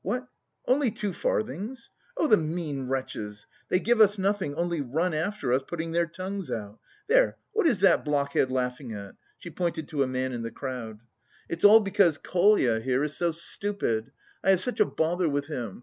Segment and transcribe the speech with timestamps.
[0.03, 0.27] What,
[0.67, 1.91] only two farthings!
[2.17, 3.45] Oh, the mean wretches!
[3.69, 6.79] They give us nothing, only run after us, putting their tongues out.
[7.07, 11.01] There, what is that blockhead laughing at?" (She pointed to a man in the crowd.)
[11.49, 14.11] "It's all because Kolya here is so stupid;
[14.43, 15.79] I have such a bother with him.